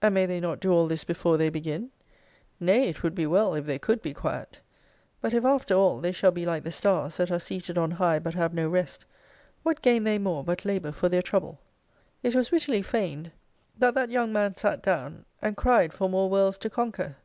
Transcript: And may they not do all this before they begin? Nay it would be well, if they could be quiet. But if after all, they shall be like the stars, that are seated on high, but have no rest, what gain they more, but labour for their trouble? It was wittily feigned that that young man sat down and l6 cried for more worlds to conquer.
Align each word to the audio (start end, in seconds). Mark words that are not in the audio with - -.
And 0.00 0.14
may 0.14 0.24
they 0.24 0.38
not 0.38 0.60
do 0.60 0.72
all 0.72 0.86
this 0.86 1.02
before 1.02 1.36
they 1.36 1.48
begin? 1.50 1.90
Nay 2.60 2.88
it 2.90 3.02
would 3.02 3.16
be 3.16 3.26
well, 3.26 3.54
if 3.54 3.66
they 3.66 3.76
could 3.76 4.00
be 4.00 4.14
quiet. 4.14 4.60
But 5.20 5.34
if 5.34 5.44
after 5.44 5.74
all, 5.74 5.98
they 5.98 6.12
shall 6.12 6.30
be 6.30 6.46
like 6.46 6.62
the 6.62 6.70
stars, 6.70 7.16
that 7.16 7.32
are 7.32 7.40
seated 7.40 7.76
on 7.76 7.90
high, 7.90 8.20
but 8.20 8.34
have 8.34 8.54
no 8.54 8.68
rest, 8.68 9.04
what 9.64 9.82
gain 9.82 10.04
they 10.04 10.16
more, 10.20 10.44
but 10.44 10.64
labour 10.64 10.92
for 10.92 11.08
their 11.08 11.22
trouble? 11.22 11.60
It 12.22 12.36
was 12.36 12.52
wittily 12.52 12.82
feigned 12.82 13.32
that 13.76 13.94
that 13.94 14.12
young 14.12 14.32
man 14.32 14.54
sat 14.54 14.80
down 14.80 15.24
and 15.42 15.56
l6 15.56 15.58
cried 15.58 15.92
for 15.92 16.08
more 16.08 16.30
worlds 16.30 16.58
to 16.58 16.70
conquer. 16.70 17.16